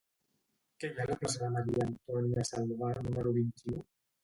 [0.83, 3.87] Què hi ha a la plaça de Maria-Antònia Salvà número vint-i-u?